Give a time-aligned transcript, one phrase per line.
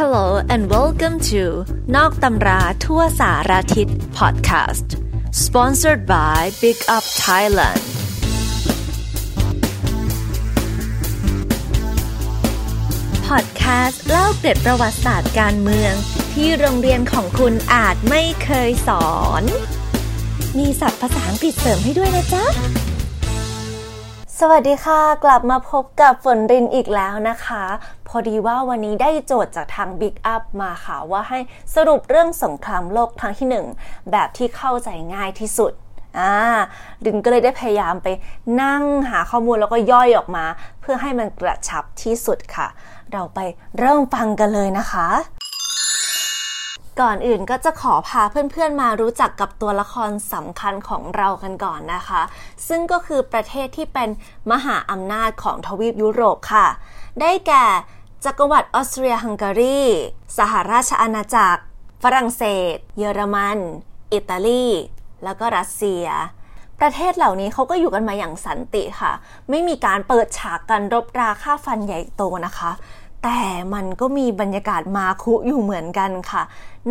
[0.00, 1.42] Hello and welcome to
[1.96, 4.88] นอกตำราทั่วสารทิศ podcast
[5.44, 7.82] sponsored by Big Up Thailand
[13.26, 15.92] พอดแคสต์เล่าเกร็ดประวัติศาสตร์การเมือง
[16.32, 19.42] ที่โรงเรียนของคุณอาจไม่เคยสอน
[20.58, 22.44] มีศัพท์ภาษาอังกฤษเสริมให้ด้วยนะจ๊ะ
[24.40, 27.64] สวัสดีค่ะ กลับมาพบกับฝนรินอีกแล้วนะคะ
[28.14, 31.38] พอดีว่าวันนี้ได้โจทย์จากทาง Big Up มาค่ะ ว่าให้
[31.74, 33.66] สรุปเรื่องสงครามโลกครั้งที่หนึ่ง
[34.10, 35.72] แบบที่เข้าใจง่ายที่สุด
[36.18, 36.34] อ่า
[37.04, 38.08] รินก็เลยได้พยายามไป
[38.62, 40.44] นั่งหาข้อมูลแล้วก็ย่อยออกมา
[40.80, 42.66] เพื่อให้มันกระชับที่สุดค่ะ
[43.12, 43.40] เราไป
[43.78, 45.08] เริ่มฟังกันเลยนะคะ
[47.00, 52.22] ก่อนอื่นก็จะขอพาเพื่อนๆมารู้จักกับตัวละครสำคัญของเรากันก่อนนะคะ
[52.68, 54.08] ซึ่งก็คือประเทศที่เป็น
[54.50, 56.66] มหาอำนาจของทวีปยุโรปค่ะ
[57.20, 57.66] ได้แก่
[58.26, 59.80] จักรวรรดิออสเตรียฮังการี
[60.38, 61.62] สหราชอาณาจักร
[62.02, 62.42] ฝรั่งเศ
[62.74, 63.58] ส เยอรมัน
[64.12, 64.66] อิตาลี
[65.24, 66.06] แล้วก็รัสเซีย
[66.80, 69.12] ประเทศเหล่านี้เขาก็อยู่กันมาอย่างสันติค่ะ
[69.50, 72.70] ไม่มีการเปิดฉากกันรบราค่าฟันใหญ่โตนะคะ
[73.22, 73.40] แต่
[73.74, 76.42] มันก็มีบรรยากาศมาคุอยู่เหมือนกันค่ะ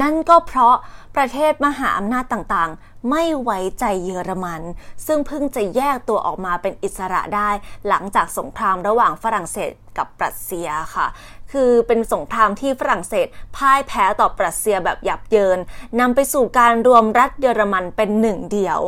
[0.02, 0.76] นั่นก็เพราะ
[1.16, 4.62] ประเทศมหาอำนาจต่างๆ ไม่ไว้ใจเยอรมัน
[5.06, 7.50] ซึ่งเพิ่งจะแยกตัวออกมาเป็นอิสระได้
[7.88, 11.08] หลังจากสงครามระหว่างฝรั่งเศสกับปรัสเซียค่ะ
[11.52, 15.60] คือเป็นสงครามที่ฝรั่งเศสพ่ายแพ้ต่อปรัสเซียแบบยับเยิน
[16.00, 18.80] นำไปสู่การรวมรัฐเยอรมันเป็นหนึ่งเดียว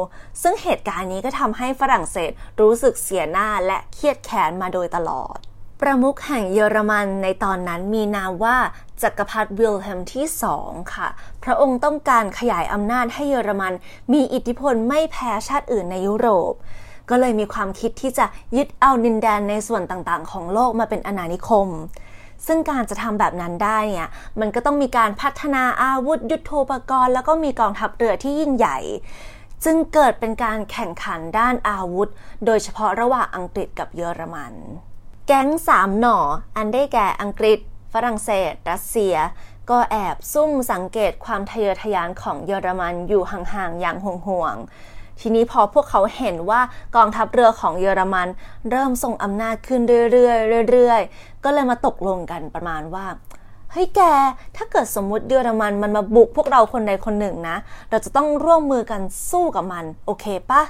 [0.42, 5.38] ซึ่งเหตุการณ์นี้ก็ทำให้ฝรั่งเศสรู้สึกเสียหน้าและเครียดแค้นมาโดยตลอด
[5.88, 8.58] ประมุขแห่งเยอรมันในตอนนั้นมีนามว่า
[9.02, 11.08] จักรพรรดิวิลเฮมที่สองค่ะ
[11.44, 13.74] พระองค์ต้องการขยายอำนาจให้เยอรมัน
[14.14, 16.54] มีอิทธิพลไม่แพ้ชาติอื่นในยุโรป
[17.10, 18.26] ก็เลยมีความคิดที่จะ
[18.58, 21.68] ยึดเอาดินแดนในส่วนต่างๆ ของโลกมาเป็นอาณานิคม
[22.48, 24.10] ซึ่งการจะทำแบบนั้นได้เนี่ย
[24.40, 28.78] มันก็ต้องมีการพัฒนาอาวุธยุโทโธปกรณ์ แล้วก็มีกองทัพเรือที่ยิ่งใหญ่
[29.64, 32.08] จึงเกิดเป็นการแข่งขันด้านอาวุธ
[32.46, 34.56] โดยเฉพาะระหว่างอังกฤษกับเยอรมัน
[35.28, 36.18] แก๊งสามหน่อ
[36.56, 37.60] อันได้แก่อังกฤษ
[37.94, 39.16] ฝรั่งเศส รัสเซีย
[39.70, 43.98] ก็แอบซุ่มสังเกตความทะเยอทะยานของเยอรมันอยู่ห่างๆ อย่าง
[44.28, 46.62] ห่วงๆ ทีนี้พอพวกเขาเห็นว่า
[46.96, 48.28] กองทัพเรือของเยอรมัน
[48.70, 53.06] เริ่มทรงอำนาจขึ้นเรื่อยๆเรื่อยๆ ก็เลยมาตกลงกันประมาณว่า
[53.72, 54.02] เฮ้ยแก
[54.56, 57.58] ถ้าเกิดสมมุติเยอรมันมันมาบุกพวกเราคนใดคนหนึ่งนะ
[57.90, 59.02] เราจะต้องร่วมมือกัน
[59.32, 60.62] สู้กับมัน โอเคปะ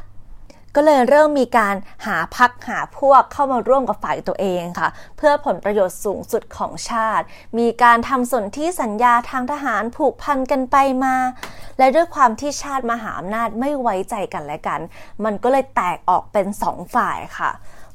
[0.76, 1.76] ก็เลยเริ่มมีการ
[2.06, 7.26] หาพักหาพวกเข้ามาร่วมกับฝ่ายตัวเองค่ะ เพื่อผลประโยชน์สูงสุดของชาติ
[7.58, 11.16] มีการทำสนธิสัญญาทางทหารผูกพันกันไปมา
[11.78, 14.80] และด้วยความที่ชาติมหาอำนาจไม่ไว้ใจกันและกัน
[15.24, 17.52] มันก็เลยแตกออกเป็นสองฝ่ายค่ะ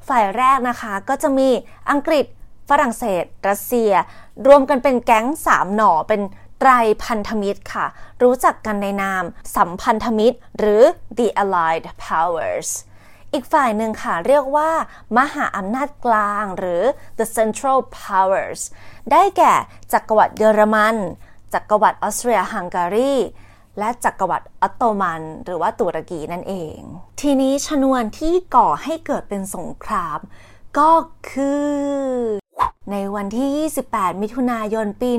[0.08, 1.48] ฝ่ายแรกนะคะก็จะมี
[1.90, 2.26] อังกฤษ
[2.70, 3.92] ฝรั่งเศส รัสเซีย
[4.46, 6.20] รวมกันเป็นแก๊งสามหน่อเป็น
[6.58, 6.70] ไตร
[7.04, 7.86] พันธมิตรค่ะ
[8.22, 9.24] รู้จักกันในนาม
[9.56, 10.82] สัมพันธมิตร หรือ
[11.18, 12.68] the Allied Powers
[13.32, 14.70] อีกฝ่ายหนึ่งค่ะ เรียกว่า
[15.16, 16.82] มหาอำนาจกลางหรือ
[17.18, 18.62] the Central Powers
[19.10, 19.54] ได้แก่
[19.92, 20.96] จักรวรรดิเยอรมัน
[21.54, 23.14] จักรวรรดิออสเตรียฮังการี
[23.78, 26.78] และจักรวรรดิออตโตมัน หรือว่าตุรกีนั่นเอง
[27.20, 30.18] ทีนี้ชนวนที่ก่อให้เกิดเป็นสงคราม
[30.78, 30.92] ก็
[31.30, 31.68] คือ
[32.90, 35.10] ในวันที่ 28 มิถุนายน ปี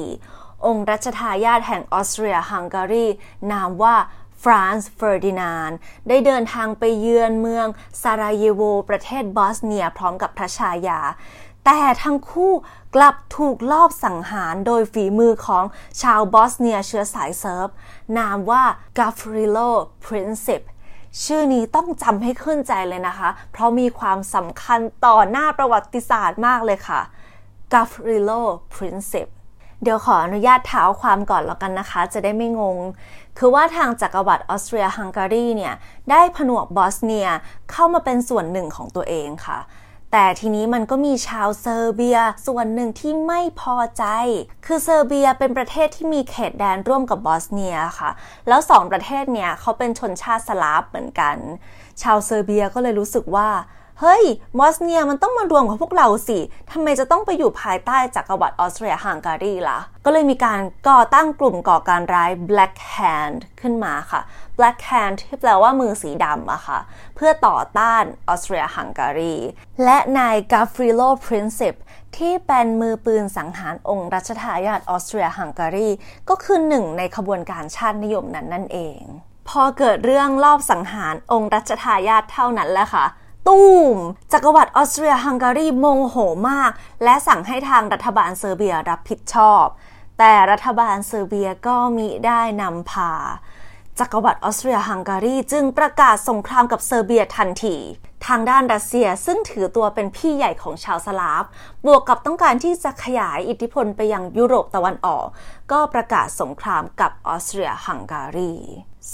[0.00, 3.06] 1914 องค์รัชทายาทแห่งออสเตรียฮังการี
[3.52, 3.96] นามว่า
[4.42, 5.70] ฟรานซ์เฟอร์ดินาน
[6.08, 7.66] ได้เดินทางไปเยือนเมือง
[8.02, 11.00] ซาราเยโว ประเทศบอสเนียพร้อมกับพระชายา
[11.64, 12.52] แต่ทั้งคู่
[12.94, 15.64] กลับถูกลอบสังหารโดยฝีมือของ
[16.02, 17.68] ชาวบอสเนียเชื้อสายเซิร์ฟ
[18.18, 18.64] นามว่า
[18.98, 19.58] กัฟริโล
[20.04, 20.62] พรินซิป
[21.24, 27.00] ชื่อนี้ต้องจำให้ขึ้นใจเลยนะคะ เพราะมีความสำคัญต่อหน้าประวัติศาสตร์มากเลยค่ะ
[27.72, 28.30] กัฟริโล
[28.72, 29.28] พรินซิป
[29.82, 32.78] เดี๋ยวขออนุญาตเท้าความก่อนแล้วกันนะคะ จะได้ไม่งง
[33.38, 35.74] คือว่าทางจักรวรรดิออสเตรียฮังการีเนี่ย
[36.10, 37.28] ได้ผนวกบอสเนีย
[37.70, 39.58] เข้ามาเป็นส่วนหนึ่งของตัวเองค่ะ
[40.12, 44.04] แต่ทีนี้มันก็มีชาวเซอร์เบียส่วนหนึ่งที่ไม่พอใจ
[44.66, 48.10] คือเซอร์เบียเป็นประเทศที่มีเขตแดนร่วมกับบอสเนียค่ะ
[48.48, 51.36] แล้วสองประเทศเนี่ยเขาเป็นชนชาติสลาฟเหมือนกัน
[52.02, 53.48] ชาวเซอร์เบียก็เลยรู้สึกว่า
[54.04, 54.24] เฮ้ย
[54.58, 56.38] บอสเนียมันต้องมารวมกับพวกเราสิ
[56.70, 64.20] ทำไมจะต้องไปอยู่ภายใต้จักรวรรดิออสเตรียฮังการีล่ะ ก็เลยมีการก่อตั้งกลุ่มก่อการร้าย Black Hand ขึ้นมาค่ะ
[64.58, 66.78] Black Hand ที่แปลว่ามือสีดำอะค่ะ
[67.16, 69.34] เพื่อต่อต้านออสเตรียฮังการี
[69.84, 71.74] และนายกาฟริโลพรินซิป
[72.16, 75.88] ที่เป็นมือปืนสังหารองค์รัชทายาทออสเตรียฮังการี
[76.28, 79.00] ก็คือหนึ่งในขบวนการชาตินิยมนั้นนั่นเอง
[79.48, 83.06] พอเกิดเรื่องลอบสังหารองค์รัชทายาทเท่านั้นแหละค่ะ
[83.48, 83.96] ตู้ม
[84.32, 86.16] จักรวรรดิออสเตรียฮังการีโมโห
[86.48, 86.72] มาก
[87.04, 89.64] และสั่งให้ทางรัฐบาลเซอร์เบียรับผิดชอบ
[90.18, 93.12] แต่รัฐบาลเซอร์เบียก็มิได้นำพา
[93.98, 97.76] จักรวรรดิออสเตรียฮังการีจึงประกาศสงครามกับเซอร์เบียทันที
[98.26, 101.44] ทางด้านรัสเซียซึ่งถือตัวเป็นพี่ใหญ่ของชาวสลาฟ
[101.86, 105.26] บวกกับต้องการที่จะขยายอิทธิพลไปยังยุโรปตะวันออก
[105.72, 108.54] ก็ประกาศสงครามกับออสเตรียฮังการี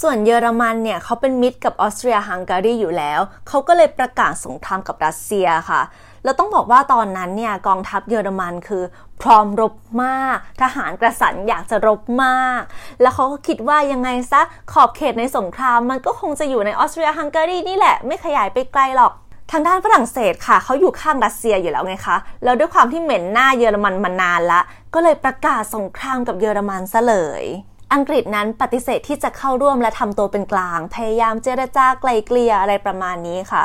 [0.01, 5.81] ส่วนเยอรมันเนี่ยเขาเป็นมิตรกับออสเตรียฮังการีอยู่แล้ว เขาก็เลยประกาศสงครามกับรัสเซียค่ะ
[6.23, 8.83] แล้วต้องบอกว่าตอนนั้นเนี่ยกองทัพเยอรมันคือ
[9.21, 12.61] พร้อมรบมาก ทหารกระสันอยากจะรบมาก
[13.01, 14.41] แล้วเขาก็คิดว่ายังไงซะ
[14.71, 19.13] ขอบเขตในสงครามมันก็คงจะอยู่ในออสเตรียฮังการีนี่แหละไม่ขยายไปไกลหรอก
[19.51, 24.61] ทางด้านฝรั่งเศสค่ะเขาอยู่ข้างรัสเซียอยู่แล้วไงคะ แล้วด้วยความที่เหม็นหน้าเยอรมันมานานละ
[24.93, 27.45] ก็เลยประกาศสงครามกับเยอรมันซะเลย
[27.93, 33.63] อังกฤษนั้นปฏิเสธที่จะเข้าร่วมและทำตัวเป็นกลาง พยายามเจรจาไกลเกลี่ยอะไรประมาณนี้ค่ะ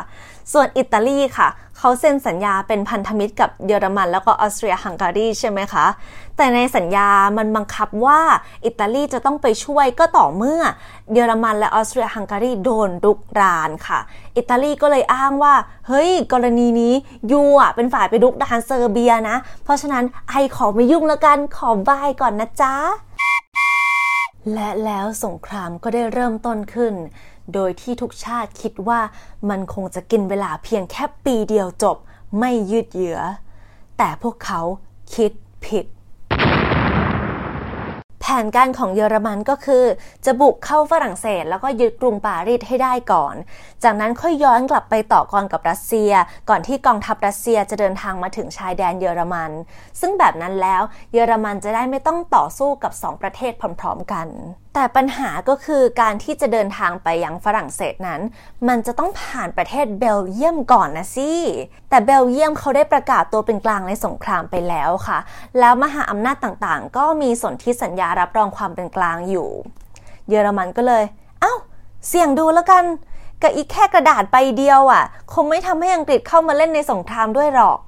[0.53, 1.49] ส่วนอิตาลีค่ะ
[1.79, 5.87] เขาเซ็นสัญญาเป็นพันธมิตรกับเยอรมัน แล้วก็ออสเตรียฮังการีใช่ไหมคะ
[6.37, 8.21] แต่ในสัญญามันบังคับว่า
[8.65, 10.61] อิตาลีจะต้องไปช่วยก็ต่อเมื่อ
[11.12, 13.99] เยอรมันและออสเตรียฮังการีโดนรุกรานค่ะ
[14.37, 15.55] อิตาลีก็เลยอ้างว่า
[15.88, 16.94] เฮ้ย กรณีนี้
[17.32, 22.75] ยูอะเป็นฝ่ายไปรุกรานเซอร์เบียนะ เพราะฉะนั้นไอขอไม่ยุ่งแล้วกันขอบายก่อนนะจ๊ะ
[24.52, 26.94] และแล้วสงครามก็ได้เริ่มต้นขึ้น
[27.55, 29.00] โดยที่ทุกชาติคิดว่า
[29.50, 31.96] มันคงจะกินเวลาเพียงแค่ปีเดียวจบ
[32.38, 33.20] ไม่ยืดเยื้อ
[33.99, 34.61] แต่พวกเขา
[35.14, 35.32] คิด
[35.67, 35.87] ผิด
[38.26, 39.85] แผนการของเยอรมันก็คือ
[40.25, 43.35] จะบุกเข้าฝรั่งเศส แล้วก็ยึดกรุงปารีสให้ได้ก่อน
[43.85, 46.12] จากนั้นค่อยย้อนกลับไปต่อกรกับรัสเซีย
[46.49, 49.50] ก่อนที่กองทัพรัสเซียจะเดินทางมาถึงชายแดนเยอรมัน
[50.00, 50.82] ซึ่งแบบนั้นแล้ว
[51.12, 54.29] เยอรมันจะได้ไม่ต้องต่อสู้กับ 2 ประเทศพร้อมๆกัน
[54.75, 58.20] แต่ปัญหาก็คือการที่จะเดินทางไปยังฝรั่งเศสนั้น
[58.69, 61.32] มันจะต้องผ่านประเทศเบลเยียมก่อนนะสิ
[61.91, 65.19] แต่เบลเยียมเขาได้ประกาศตัวเป็นกลางในสงครามไปแล้วค่ะ
[65.59, 69.49] แล้วมหาอำนาจต่างๆ ก็มีสนธิสัญญารับรองความเป็นกลางอยู่
[70.28, 71.05] เยอรมันก็เลย
[71.40, 71.55] เอา้า
[72.08, 72.84] เสี่ยงดูแล้วกัน
[73.43, 77.78] กับอีกแค่กระดาษใบเดียวอะ่ะ คงไม่ทำให้อังกฤษเข้ามาเล่นในสงครามด้วยหรอก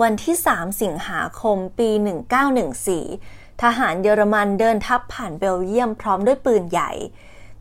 [0.00, 1.90] วันที่ 3 สิงหาคมปี
[2.76, 6.90] 1914 ทหารเยอรมันเดินทัพผ่านเบลเยียมพร้อมด้วยปืนใหญ่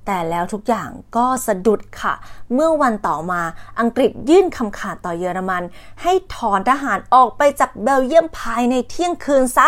[0.05, 2.13] แต่แล้วทุกอย่างก็สะดุดค่ะ
[2.53, 3.41] เมื่อวันต่อมา
[3.79, 5.63] อังกฤษยื่นคำขาดต่อเยอรมัน
[6.01, 9.67] ให้ถอนทหารออกไปจากเบลเยียมภายในเที่ยงคืนซะ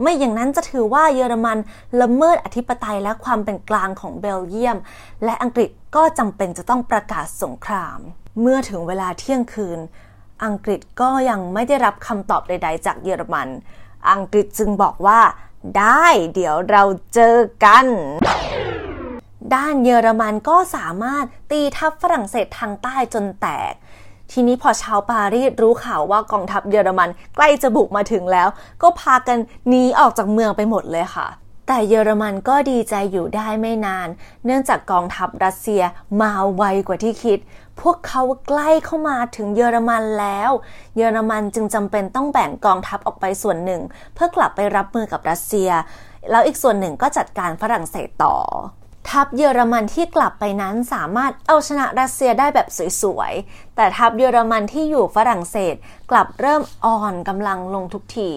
[0.00, 1.58] ไม่อย่างนั้นจะถือว่าเยอรมัน
[2.00, 4.78] ละเมิดอธิปไตยและความเป็นกลางของเบลเยียม
[5.24, 7.98] และอังกฤษก็จำเป็นจะต้องประกาศสงคราม
[8.40, 9.78] เมื่อถึงเวลาเที่ยงคืน
[10.44, 13.48] อังกฤษก็ยังไม่ได้รับคำตอบใด ๆ จากเยอรมัน
[14.10, 15.20] อังกฤษจึงบอกว่า
[15.78, 16.82] ได้เดี๋ยวเรา
[17.14, 17.86] เจอกัน
[19.54, 23.72] ด้านเยอรมันก็สามารถตีทัพฝรั่งเศสทางใต้จนแตก
[24.32, 28.48] ทีนี้พอชาวปารีสรู้ข่าวว่ากองทัพเยอรมันใกล้จะบุกมาถึงแล้ว
[28.82, 29.38] ก็พากัน
[29.68, 31.28] หนีออกจากเมืองไปหมดเลยค่ะ
[31.66, 34.08] แต่เยอรมันก็ดีใจอยู่ได้ไม่นาน
[34.44, 35.82] เนื่องจากกองทัพรัสเซีย
[36.20, 37.38] มาไวกว่าที่คิด
[37.80, 40.50] พวกเขาใกล้เข้ามาถึงเยอรมันแล้ว
[40.96, 43.82] เยอรมันจึงจำเป็นต้องแบ่งกองทัพออกไปส่วนหนึ่ง
[44.14, 45.70] เพื่อกลับไปรับมือกับรัสเซีย
[46.30, 48.36] แล้วอีกส่วนหนึ่งก็จัดการฝรั่งเศสต่อ
[49.08, 52.68] ทัพเยอรมันที่กลับไปนั้นสามารถเอาชนะรัสเซียได้แบบ
[53.02, 55.74] สวยๆ แต่ทัพเยอรมันที่อยู่ฝรั่งเศส
[56.10, 58.32] กลับเริ่มอ่อนกำลังลงทุกที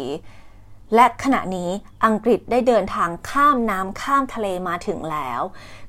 [0.96, 1.70] และขณะนี้
[2.06, 5.42] อังกฤษได้เดินทางข้ามน้ำข้ามทะเลมาถึงแล้ว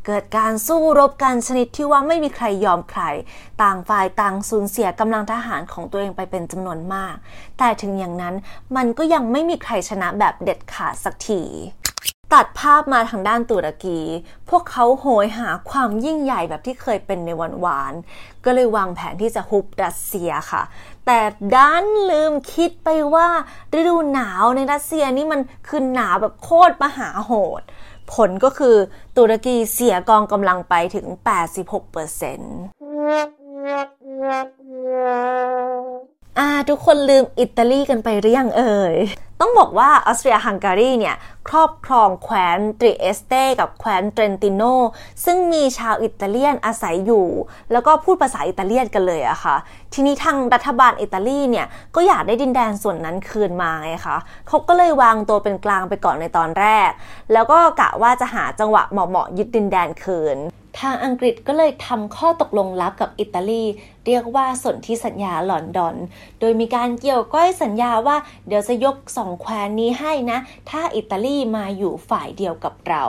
[0.06, 3.02] เกิดการสู้รบกันชนิดที่ว่าไม่มีใครยอมใคร
[3.62, 7.14] ต่างฝ่ายต่างสูญเสียกำลังทหารของตัวเองไปเป็นจำนวนมาก
[7.58, 8.34] แต่ถึงอย่างนั้น
[8.76, 11.42] มันก็ยังไม่มีใครชนะแบบเด็ดขาดสักที
[12.34, 14.00] ตัดภาพมาทางด้านตุรกี
[14.50, 17.92] พวกเขาโหยหาความยิ่งใหญ่แบบที่เคยเป็นในวันวาน
[18.44, 20.62] ก็เลยวางแผนที่จะฮุบรัสเซียค่ะ
[21.06, 21.20] แต่
[21.56, 23.28] ด้านลืมคิดไปว่า
[23.78, 27.62] ฤดูหนาวในรัสเซียนี่มันคือหนาวแบบโคตรมหาโหด
[28.12, 28.76] ผลก็คือ
[29.16, 31.06] ตุรกีเสียกองกำลังไปถึง
[31.72, 32.38] 86%
[36.38, 38.96] อ่า ทุกคนลืมอิตาลีกันไปหรือยังเอ่ย
[39.46, 41.16] ต้องบอกว่าออสเตรียฮังการีเนี่ย
[41.48, 44.62] ครอบครองแคว้นตริเอสเตกับแคว้นเทรนติโน
[45.24, 47.26] ซึ่งมีชาวอิตาเลียนอาศัยอยู่
[47.72, 49.56] แล้วก็พูดภาษาอิตาเลียนกันเลยอะค่ะ
[49.92, 54.16] ทีนี้ทางรัฐบาลอิตาลีเนี่ยก็อยากได้ดินแดนส่วนนั้นคืนมาไงคะ
[54.48, 56.90] เขาก็เลยวางตัวเป็นกลางไปก่อนในตอนแรก
[57.32, 60.38] แล้วก็กะว่าจะหาจังหวะเหมาะๆยึดดินแดนคืน
[60.80, 63.64] ทางอังกฤษก็เลยทำข้อตกลงลับกับอิตาลี
[64.06, 65.96] เรียกว่าสนธิสัญญาลอนดอน
[66.40, 68.16] โดยมีการเกี่ยวก้อยสัญญาว่า
[68.46, 70.38] เดี๋ยวจะยกสองแคว้นนี้ให้นะ
[70.70, 73.04] ถ้าอิตาลีลีมาอยู่ฝ่ายเดียวกับเรา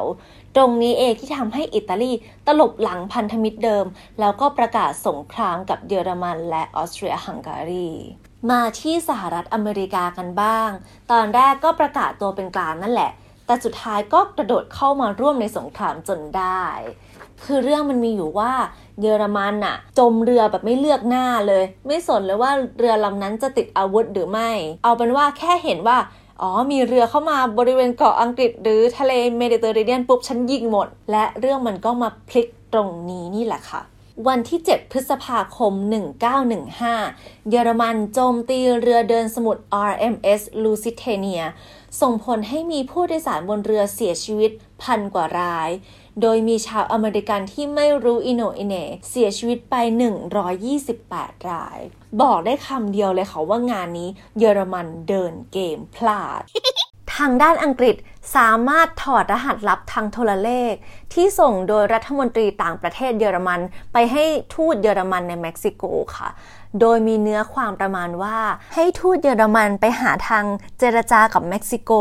[0.55, 2.11] ตรงนี้เองที่ทำให้อิตาลี
[2.47, 3.85] ตลบหลังพันธมิตรเดิม
[4.19, 7.89] แล้วก็ประกาศสงครามกับเยอรมันและออสเตรียฮังการี
[8.49, 10.69] มาที่สหรัฐอเมริกากันบ้าง
[11.11, 13.11] ตอนแรกก็ประกาศตัวเป็นกลางนั่นแหละ
[13.45, 16.65] แต่สุดท้ายก็กระโดดเข้ามาร่วมในสงครามจนได้
[17.43, 18.51] คือเรื่องมันมีอยู่ว่า
[19.01, 24.49] เยอรมันอะจมเรือแบบไม่เลือกหน้าเลย ไม่สนเลยว่าเรือลำนั้นจะติดอาวุธหรือไม่
[24.83, 25.97] เอาเป็นว่าแค่เห็นว่า
[26.41, 33.81] อ๋อ มีเรือเข้ามาบริเวณเกาะอังกฤษ หรือทะเลเมดิเตอร์เรเนียนปุ๊บฉันยิงหมด และเรื่องมันก็มาพลิกตรงนี้นี่แหละค่ะ
[34.27, 35.73] วันที่ 7 พฤษภาคม
[37.01, 39.61] 1915 เยอรมันโจมตีเรือเดินสมุทร
[39.91, 41.43] RMS Lusitania
[42.01, 44.51] ส่งผลให้มีผู้โดยสารบนเรือเสียชีวิต
[44.83, 45.69] พันกว่าราย
[46.21, 48.75] โดยมีชาวอเมริกันที่ไม่รู้อิโหน่อิเหน่
[49.09, 49.75] เสียชีวิตไป
[50.63, 51.79] 128 ราย
[52.21, 56.41] บอกได้คำเดียวเลยค่ะว่างานนี้เยอรมันเดินเกมพลาด
[57.15, 57.95] ทางด้านอังกฤษ
[58.35, 60.73] สามารถถอดรหัสลับทางโทรเลข
[61.13, 63.59] ที่ส่งโดยรัฐมนตรีต่างประเทศเยอรมัน
[63.93, 64.23] ไปให้
[64.55, 65.83] ทูตเยอรมันในเม็กซิโก
[66.15, 66.29] ค่ะ
[66.81, 68.37] โดยมีเนื้อความประมาณว่า
[68.73, 70.45] ให้ทูตเยอรมันไปหาทาง
[70.79, 71.91] เจรจากับเม็กซิโก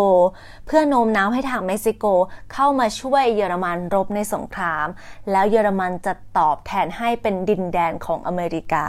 [0.66, 2.04] เพื่อโน้มน้าวให้ทางเม็กซิโก
[2.52, 4.87] เข้ามาช่วยเยอรมันรบในสงคราม
[5.31, 8.87] แล้วเยอรมันจะตอบแทนให้เป็นดินแดนของอเมริกา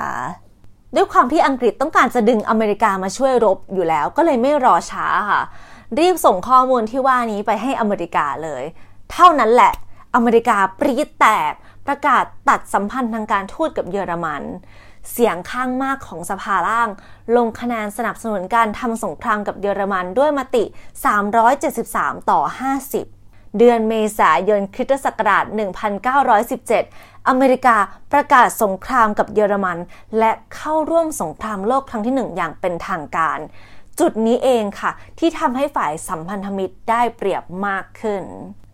[0.95, 5.41] ด้วยความที่อังกฤษต้องการจะดึงอเมริกามาช่วยรบอยู่แล้ว ก็เลยไม่รอช้าค่ะ
[5.99, 8.63] รีบส่งข้อมูลที่ว่านี้ไปให้อเมริกาเลย
[9.11, 9.73] เท่านั้นแหละ
[10.15, 11.53] อเมริกาปรีดแตก
[11.87, 14.43] ประกาศตัดสัมพันธ์ทางการทูตกับเยอรมัน
[15.11, 16.89] เสียงข้างมากของสภาล่าง
[17.35, 20.63] ลงคะแนนสนับสนุนการทำสงครามกับเยอรมันด้วยมติ
[21.47, 22.41] 373 ต่อ
[22.99, 25.45] 50 เดือนเมษายนคริสตศักราช
[26.55, 27.77] 1917 อเมริกา
[28.11, 29.77] ประกาศสงครามกับเยอรมัน
[30.19, 33.39] และเข้าร่วมสงครามโลกครั้งที่หนึ่งอย่างเป็นทางการ
[33.99, 38.23] จุดนี้เองค่ะ ที่ทำให้ฝ่ายสัมพันธมิตรได้เปรียบมากขึ้น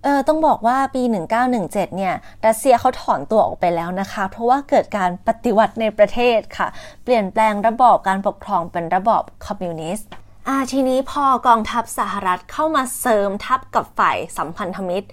[0.04, 1.04] เออต้องบอกว่าปี
[1.50, 2.14] 1917 เนี่ย
[2.46, 6.68] รัสเซียเขาถอนตัวออกไปแล้วนะคะ เพราะว่าเกิดการปฏิวัติในประเทศค่ะ
[7.04, 10.10] เปลี่ยนแปลงระบอบการปกครองเป็นระบอบคอมมิวนิสต์
[10.48, 15.08] อ่าทีนี้พอกองทัพสหรัฐเข้ามาเสริมทัพกับฝ่ายสัมพันธมิตร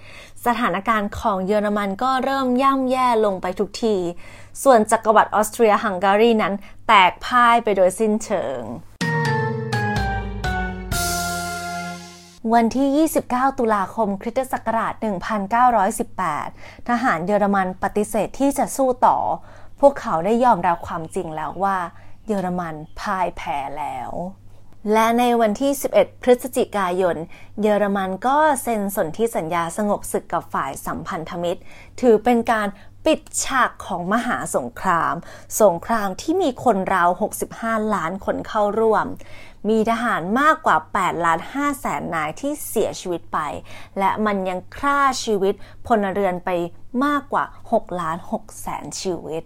[0.47, 3.97] สถานการณ์ของเยอรมันก็เริ่มย่ำแย่ลงไปทุกที
[4.62, 6.55] ส่วนจักรวรรดิออสเตรียฮังการีนั้น
[6.88, 8.62] แตกพ่ายไปโดยสิ้นเชิง
[12.55, 14.95] วันที่ 29 ตุลาคม คริสตศักราช
[16.11, 19.19] 1918 ทหารเยอรมันปฏิเสธที่จะสู้ต่อ
[19.81, 21.76] พวกเขาได้ยอมรับความจริงแล้วว่า
[22.26, 24.11] เยอรมันพ่ายแพ้แล้ว
[24.93, 27.17] และในวันที่ 11 พฤศจิกายน
[27.62, 31.61] เยอรมันก็เซ็นสนธิสัญญาสงบศึกกับฝ่ายสัมพันธมิตร
[32.00, 32.69] ถือเป็นการ
[33.09, 35.15] ปิดฉากของมหาสงคราม
[35.62, 37.09] สงครามที่มีคนราว
[37.50, 39.07] 65 ล้านคนเข้าร่วม
[39.69, 43.38] มีทหารมากกว่า 8 ล้าน5แสนนายที่เสียชีวิตไป
[43.99, 45.55] และมันยังฆ่าชีวิต
[45.87, 46.50] พลเรือนไป
[47.05, 49.43] มากกว่า 6 ล้าน6แสนชีวิต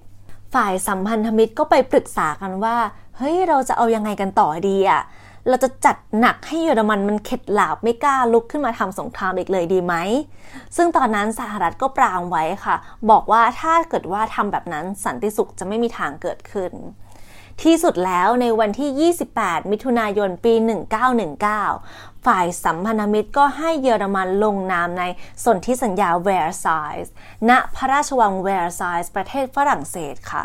[0.54, 2.76] ฝ่ายสัมพันธมิตรก็ไปปรึกษากันว่า
[3.16, 5.02] เฮ้ย เราจะเอายังไงกันต่อดีอะ
[5.48, 9.94] เราจะจัดหนักให้เยอรมันมันเข็ดหลาบไม่กล้าลุกขึ้นมาทำสงครามอีกเลยดีไหม
[10.76, 12.76] ซึ่งตอนนั้นสหรัฐก็ปรามไว้ค่ะ
[13.10, 16.72] บอกว่าถ้าเกิดว่าทำแบบนั้นสันติสุขจะไม่มีทางเกิดขึ้น
[17.62, 20.54] ที่สุดแล้วในวันที่ 28 มิถุนายนปี
[21.40, 25.02] 1919 ฝ่ายสัมพันธมิตรก็ให้เยอรมันลงนามใน
[25.44, 26.66] สนธิสัญญาแวร์ไซ
[27.04, 27.12] ส์
[27.48, 30.42] ณพระราชวังแวร์ไซส์ประเทศฝรั่งเศสค่ะ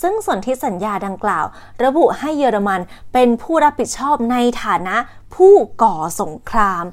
[0.00, 1.46] ซึ่งสนธิสัญญาดังกล่าว
[1.84, 2.80] ระบุให้เยอรมัน
[3.12, 4.96] เป็นผู้รับผิดชอบในฐานะ
[5.34, 6.84] ผู้ก่อสงคราม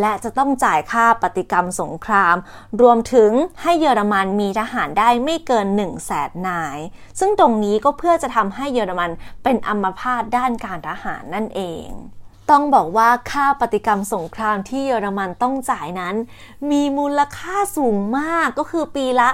[0.00, 2.36] และจะต้องจ่ายค่าปฏิกรรมสงคราม
[2.80, 3.30] รวมถึง
[3.62, 6.78] ให้เยอรมันมีทหารได้ไม่เกินหนึ่งแสนนาย
[7.20, 9.10] ซึ่งตรงนี้ก็เพื่อจะทำให้เยอรมัน
[9.42, 11.88] เป็นอัมพาตด้านการทหารนั่นเอง
[12.50, 16.14] ต้องบอกว่าค่าปฏิกรรมสงครามที่เยอรมันต้องจ่ายนั้น
[16.70, 19.28] มีมูลค่าสูงมากก็คือปีละ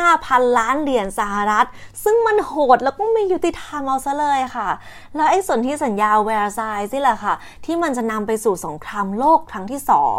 [0.00, 1.66] 5,000 ล้านเหรียญสหรัฐ
[2.04, 4.68] ซึ่งมันโหดแล้วก็ไม่ยุติธรรมเอาซะเลยค่ะ
[5.16, 7.34] แล้วไอ้ส่วนที่สัญญาแวร์ซายนี่แหละค่ะ
[7.64, 10.16] ที่มันจะนำไปสู่สงครามโลกครั้งที่สอง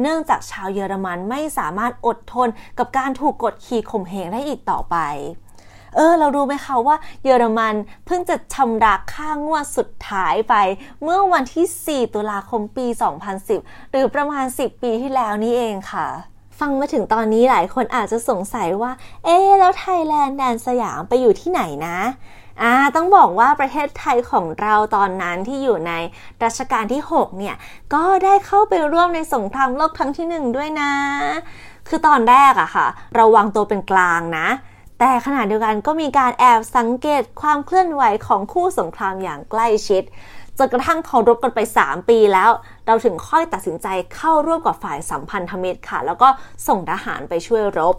[0.00, 4.96] เนื่องจากชาวเยอรมันไม่สามารถอดทนกับการถูกกดขี่ข่มเหงได้อีกต่อไป
[5.94, 7.74] เออ เรารู้ไหมคะว่าเยอรมัน
[8.06, 10.54] เพิ่งจะชำระค่างวดสุดท้ายไป
[11.02, 12.86] เมื่อวันที่ 4 ตุลาคมปี
[13.38, 16.06] 2010 หรือประมาณ 10 ปีที่แล้วนี่เองค่ะ
[16.58, 18.92] ฟังมาถึงตอนนี้หลายคนอาจจะสงสัยว่า
[19.24, 21.98] เอ๊แล้วไทยแลนด์แดนสยามไปอยู่ที่ไหนนะ
[22.62, 25.92] อ่าต้องบอกว่าประเทศไทยของเราตอนนั้นที่อยู่ใน
[26.44, 27.56] รัชกาลที่ 6 เนี่ย
[27.94, 30.92] ก็ได้เข้าไปร่วมในสงครามโลกครั้งที่ 1 ด้วยนะ
[31.88, 34.48] คือตอนแรกอะค่ะ เราวางตัวเป็นกลางนะ
[34.98, 40.02] แต่ขณะเดียวกันก็มีการแอบสังเกตความเคลื่อนไหวของคู่สงครามอย่างใกล้ชิด
[40.58, 42.50] จนกระทั่งเขารบกันไป 3 ปีแล้ว
[42.86, 46.28] เราถึงค่อยตัดสินใจเข้าร่วมกับฝ่ายสัมพันธมิตรค่ะ แล้วก็
[46.68, 47.96] ส่งทหารไปช่วยรบ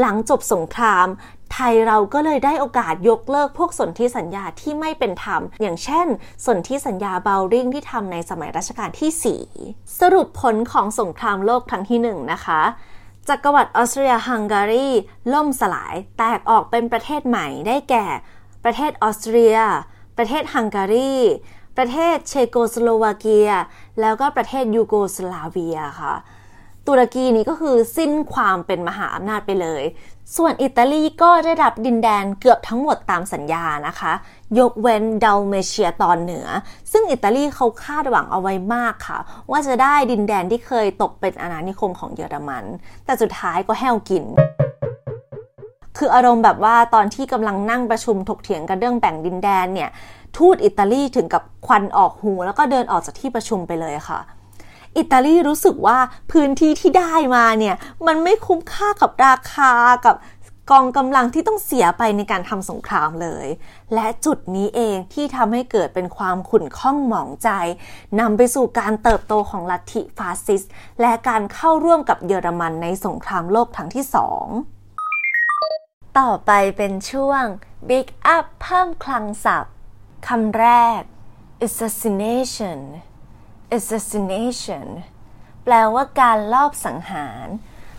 [0.00, 1.06] หลังจบสงคราม
[1.52, 6.06] ไทยเราก็เลยได้โอกาสยกเลิกพวกสนธิสัญญาที่ไม่เป็นธรรม อย่างเช่น
[6.46, 12.62] สนธิสัญญาเบลริงที่ทำในสมัยรัชกาลที่ 4 สรุปผลของสงครามโลกครั้งที่ 1 นะคะ
[13.28, 14.88] จักรวรรดิออสเตรียฮังการี
[15.32, 18.06] ล่มสลายแตกออกเป็นประเทศใหม่ได้แก่
[18.64, 19.56] ประเทศออสเตรีย
[20.18, 21.14] ประเทศฮังการี
[21.76, 23.50] ประเทศเชโกสโลวาเกีย
[24.00, 26.14] แล้วก็ประเทศยูโกสลาเวียค่ะ
[26.86, 29.82] ตุรกีนี้ก็คือสิ้นความเป็นมหาอำนาจไปเลย
[30.36, 34.12] ส่วนอิตาลีก็ได้รับดินแดนเกือบทั้งหมดตามสัญญานะคะ
[34.58, 36.46] ยกเว้นดัลเมเชียตอนเหนือ
[36.92, 39.18] ซึ่งอิตาลีเขาคาดหวังเอาไว้มากค่ะ
[39.50, 42.64] ว่าจะได้ดินแดนที่เคยตกเป็นอาณานิคมของเยอรมัน
[43.04, 44.24] แต่สุดท้ายก็แห้วกิน
[45.98, 49.90] คืออารมณ์แบบว่าตอนที่กำลังนั่งประชุมถกเถียงกันเรื่องแบ่งดินแดนเนี่ย
[50.36, 54.20] ทูตอิตาลีถึงกับควันออกหู แล้วก็เดินออกจากที่ประชุมไปเลยค่ะ
[54.96, 55.98] อิตาลีรู้สึกว่า
[56.32, 57.76] พื้นที่ที่ได้มาเนี่ย
[58.06, 59.72] มันไม่คุ้มค่ากับราคา
[60.06, 60.16] กับ
[60.70, 63.46] กองกำลังที่ต้องเสียไปในการทำสงครามเลย
[63.94, 67.50] และจุดนี้เองที่ทำให้เกิดเป็นความขุ่นข้องหมองใจ
[68.20, 74.44] นำไปสู่การเติบโตของลัทธิฟาสซิสต์และการเข้าร่วมกับเยอรมันในสงครามโลกครั้งที่สอง
[76.18, 77.44] ต่อไปเป็นช่วง
[77.88, 79.74] Big Up เพิ่มคลังศัพท์
[80.28, 81.00] คำแรก
[81.66, 82.78] assassination
[83.76, 84.86] assassination
[85.64, 87.46] แปลว่าการลอบสังหาร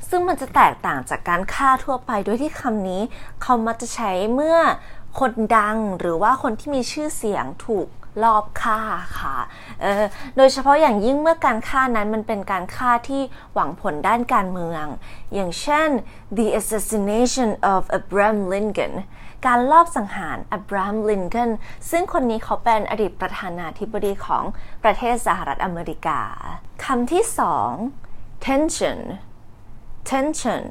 [0.10, 3.02] ซึ่งมันจะแตกต่างจากการฆ่าทั่วไปด้วยที่คำนี้
[3.42, 4.58] เขามักจะใช้เมื่อ
[5.20, 7.88] คนดังหรือว่าคนที่มีชื่อเสียงถูก
[8.24, 8.80] ลอบฆ่า
[9.20, 9.38] ค่ะ
[10.38, 13.22] โดยเฉพาะอย่างยิ่งเมื่อการฆ่านั้นมันเป็นการฆ่าที่
[13.54, 14.86] หวังผลด้านการเมือง
[15.34, 15.90] อย่างเช่น
[16.38, 18.94] the assassination of Abraham Lincoln
[19.48, 21.52] การลอบสังหาร Abraham Lincoln
[21.90, 24.44] ซึ่งคนนี้เขาเป็นอดีตประธานาธิบดีของ
[24.84, 26.20] ประเทศสหรัฐอเมริกา
[26.84, 27.72] คำที่สอง
[28.48, 29.00] tension
[30.10, 30.64] tension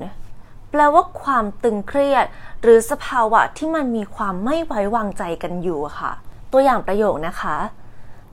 [0.71, 2.27] แปลว่าความตึงเครียด
[2.63, 6.13] หรือสภาวะที่มันมีความไม่ไว้วางใจกันอยู่ค่ะ
[6.59, 7.57] ตัวอย่างประโยคนะคะ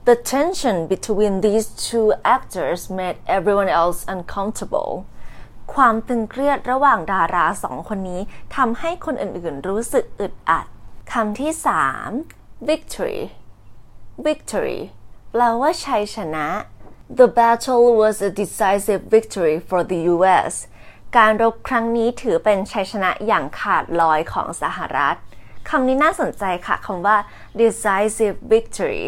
[0.08, 4.92] The tension between these two actors made everyone else uncomfortable
[5.74, 8.22] ความตึงเครียดระหว่างดาราสองคนนี้
[8.56, 10.66] ทำให้คนอื่นๆ รู้สึกอึดอัด
[11.14, 11.52] คำที่
[12.12, 13.20] 3 victory
[14.28, 14.80] victory
[15.32, 16.48] แปลว่าชัยชนะ
[17.20, 20.54] The battle was a decisive victory for the U.S.
[21.18, 25.18] การรบครั้งนี้ถือเป็นชัยชนะอย่างขาดลอยของสหรัฐ
[25.70, 27.18] คำนี้น่าสนใจค่ะคำว่า
[27.60, 29.04] decisive victory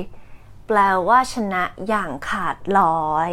[0.68, 3.32] แปลว่าชนะอย่างขาดลอย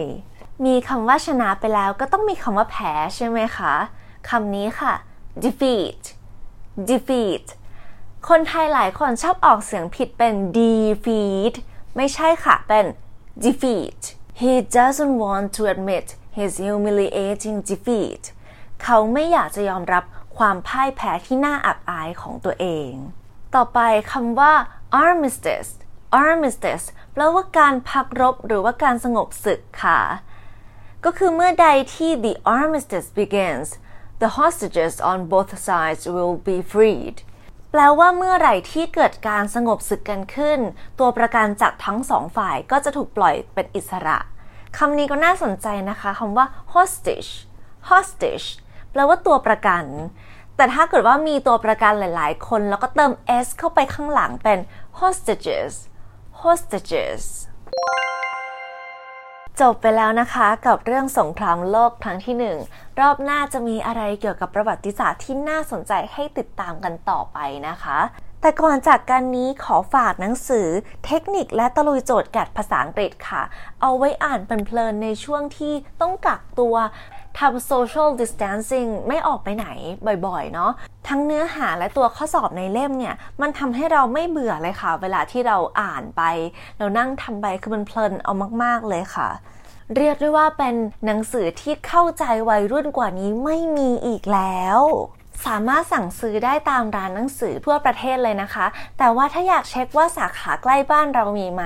[0.64, 3.74] มีคำว่าชนะไปแล้วก็ต้องมีคำว่าแพ้ใช่ไหมคะ
[4.28, 4.92] คำนี้ค่ะ
[5.44, 6.02] defeat
[6.88, 7.46] defeat
[8.28, 11.54] คนไทยหลายคนชอบออกเสียงผิดเป็น defeat
[11.96, 12.86] ไม่ใช่ค่ะ เป็น
[13.44, 14.00] defeat
[14.40, 16.06] he doesn't want to admit
[16.38, 18.22] his humiliating defeat
[18.82, 20.04] เขาไม่อยากจะยอมรับ
[20.38, 22.92] ความพ่ายแพ้ที่น่าอับอายของตัวเอง
[23.54, 23.80] ต่อไป
[24.12, 24.52] คำว่า
[25.04, 25.70] armistice
[26.24, 30.00] armistice แปลว่าการพักรบหรือว่าการสงบศึกค่ะ
[31.04, 33.68] ก็คือเมื่อใดที่ the armistice begins
[34.22, 37.16] the hostages on both sides will be freed
[37.70, 40.58] แปลว่าเมื่อไหร่ที่เกิดการสงบศึกกันขึ้น
[40.98, 44.18] ตัวประกันจากทั้งสองฝ่ายก็จะถูกปล่อยเป็นอิสระ
[44.78, 47.30] คำนี้ก็น่าสนใจนะคะคำว่า hostage
[47.90, 48.46] hostage
[48.92, 49.84] แปลว่าตัวประกัน
[50.56, 53.12] แต่ถ้าเกิดว่ามีตัวประกันหลาย ๆ คน แล้วก็เติม
[53.44, 54.58] s เข้าไปข้างหลังเป็น
[55.00, 55.72] hostages
[56.42, 57.22] hostages
[59.60, 62.58] จบไปแล้วนะคะกับเรื่องสงครามโลกครั้งที่หนึ่ง
[63.00, 67.98] รอบหน้าจะมีอะไรเกี่ยวกับประวัติศาสตร์ที่น่าสนใจให้ติดตามกันต่อไปนะคะ
[68.40, 70.68] แต่ก่อนจากการนี้ขอฝากหนังสือ
[71.06, 73.42] เทคนิคและตะลุยโจทย์แกดภาษาอังกฤษค่ะ
[73.80, 76.74] เอาไว้อ่านเพลินๆในช่วงที่ต้องกักตัว
[77.38, 79.66] ทำ social distancing ไม่ออกไปไหน
[80.26, 80.70] บ่อยๆ เนาะ
[81.08, 86.22] ทั้งเนื้อหาและตัวข้อสอบในเล่มเนี่ย มันทำให้เราไม่เบื่อเลยค่ะ เวลาที่เราอ่านไป
[86.78, 89.28] เรานั่งทำไปคือมันเพลินเอามากๆเลยค่ะ
[89.96, 90.74] เรียกได้ว่าเป็น
[91.06, 94.80] หนังสือที่เข้าใจวัยรุ่นกว่านี้ไม่มีอีกแล้ว
[95.46, 98.66] สามารถสั่งซื้อได้ตามร้านหนังสือทั่วประเทศเลยนะคะ
[98.98, 101.62] แต่ว่าถ้าอยากเช็คว่าสาขาใกล้บ้านเรามีไหม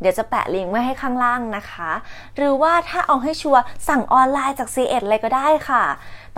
[0.00, 1.90] เดี๋ยวจะแปะลิงก์ไว้ให้ข้างล่างนะคะ
[2.36, 5.84] หรือว่าถ้าเอาให้ชัวร์สั่งออนไลน์จาก C1 เลยก็ได้ค่ะ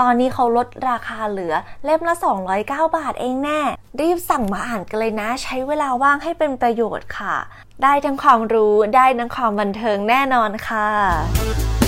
[0.00, 2.14] ตอนนี้เขาลดราคาเหลือเล่มละ
[2.56, 3.60] 209 บาทเองแน่
[4.00, 7.34] รีบสั่งมาอ่านกันเลยนะ ใช้เวลาว่างให้เป็นประโยชน์ค่ะ
[7.82, 11.85] ได้ทั้งความรู้ได้ทั้งความบันเทิงแน่นอนค่ะ